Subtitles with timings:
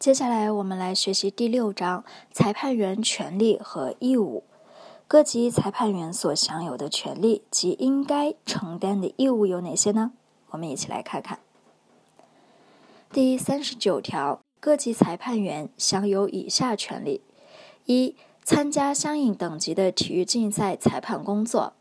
[0.00, 4.44] 接下来我们来学习第六章裁判员权利和义务。
[5.06, 10.12] 各级裁判员所享有的权利及应该承担的义务有哪些呢？
[10.52, 11.40] 我们一起来看看。
[13.12, 17.20] 第三十九条，各级裁判员享有以下权利：
[17.84, 21.74] 一、参加相应等级的体育竞赛裁判工作；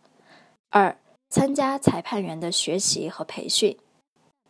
[0.72, 0.98] 二、
[1.30, 3.78] 参加裁判员的学习和培训；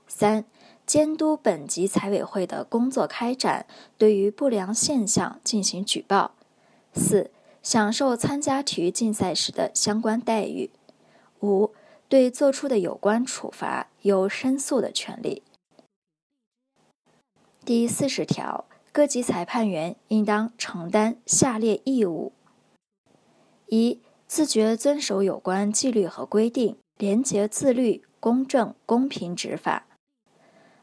[0.08, 0.46] 三、
[0.90, 6.32] 监督本级裁委会的工作开展，对于不良现象进行举报；
[6.96, 7.30] 四、
[7.62, 10.72] 享受参加体育竞赛时的相关待遇；
[11.42, 11.76] 五、
[12.08, 15.44] 对作出的有关处罚有申诉的权利。
[17.64, 22.32] 第四十条，各级裁判员应当承担下列义务：
[23.68, 29.84] 一、自觉遵守有关纪律和规定，廉洁自律、公正公平执法；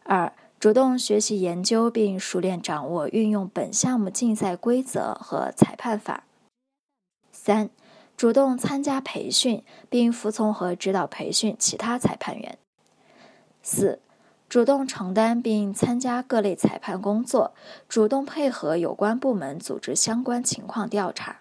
[0.09, 6.23] 二、主动学习研究并熟练掌握运用本项目竞赛规则和裁判法；
[7.33, 7.71] 三、
[8.17, 12.57] 主动参加培训并服从和指导培训其他裁判员；
[13.63, 14.01] 四。
[14.49, 17.53] 主动承担并参加各类裁判工作，
[17.89, 21.41] 主动配合有关部门组织相关情况调查。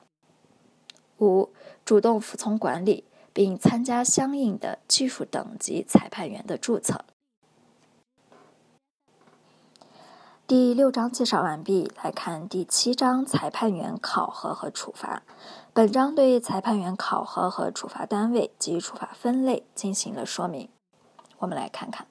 [1.19, 1.52] 五、
[1.85, 7.05] 主动服从管理并参加相应的技术等级裁判员的注册。
[10.47, 15.23] 第六章介绍完毕，来看第七章裁判员考核和处罚。
[15.73, 20.69] 本章对裁判员考核和处罚单位及处罚分类进行了说明。
[21.39, 22.05] 我们来看看。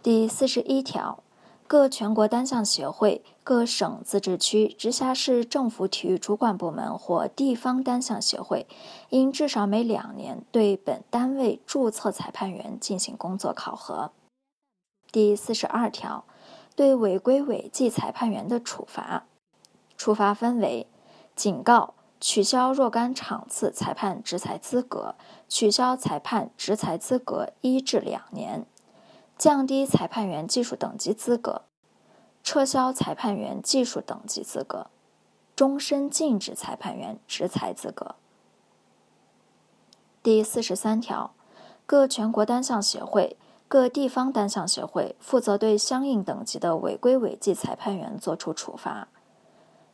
[0.00, 1.24] 第四十一条，
[1.66, 8.68] 各全国单项协会、各省、自治区、直辖市政府体育主管部门或地方单项协会，
[9.08, 14.12] 应至少每两年对本单位注册裁判员进行工作考核。
[15.10, 16.24] 第四十二条，
[16.80, 19.26] 对违规违纪裁判员的处罚，
[19.98, 20.86] 处罚分为
[21.36, 25.14] 警告、取消若干场次裁判执裁资格、
[25.46, 28.64] 取消裁判执裁资格一至两年。
[29.36, 31.64] 降低裁判员技术等级资格，
[32.42, 34.86] 撤销裁判员技术等级资格，
[35.54, 38.14] 终身禁止裁判员执裁资格。
[40.22, 41.34] 第四十三条，
[41.84, 43.36] 各全国单项协会、
[43.70, 49.06] 各地方单项协会负责对相应等级的违规违纪裁判员作出处罚。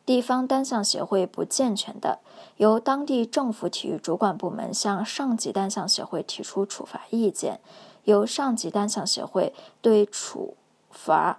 [0.06, 2.20] 地方单项协会不健全的，
[2.56, 7.60] 由当地政府体育主管部门向上级单项协会提出处罚意见。
[8.04, 10.56] 由上级单项协会对处
[10.91, 11.38] 罚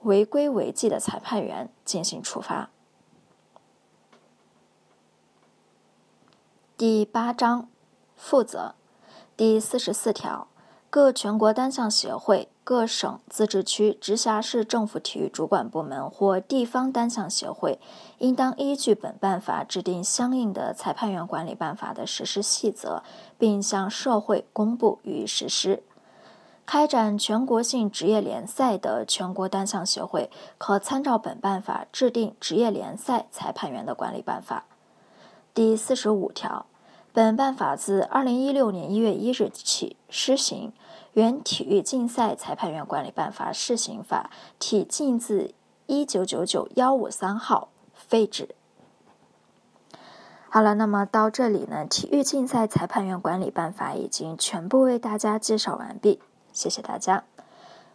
[0.00, 2.68] 违规违纪的裁判员进行处罚。
[6.76, 7.66] 第八章
[8.14, 8.74] 负责
[9.34, 10.48] 第四十四条，
[10.98, 17.78] 各全国单项协会、各省、自治区、直辖市政府体育主管部门或地方单项协会，
[18.18, 23.04] 应当依据本办法制定相应的裁判员管理办法的实施细则，
[23.38, 25.84] 并向社会公布予以实施。
[26.66, 30.28] 开展全国性职业联赛的全国单项协会，
[30.58, 34.64] 可参照本办法制定职业联赛裁判员的管理办法。
[35.54, 36.66] 第四十五条，
[37.18, 40.72] 本办法自二零一六年一月一日起施行，
[41.14, 44.30] 原体育竞赛裁判员管理办法试行法
[44.60, 45.52] 体禁字
[45.86, 48.54] 一九九九幺五三号废止。
[50.48, 56.20] 好了，那么到这里呢，体育竞赛裁判员管理办法已经全部为大家介绍完毕。
[56.52, 57.24] 谢谢大家。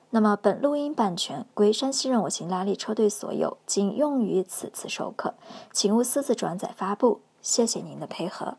[0.09, 5.35] 那么，本录音版权归山西任我行拉力车队所有，仅用于此次授课，
[5.72, 7.22] 请勿私自转载发布。
[7.41, 8.57] 谢谢您的配合。